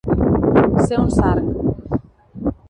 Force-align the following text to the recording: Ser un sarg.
Ser 0.85 0.97
un 1.01 1.11
sarg. 1.17 1.53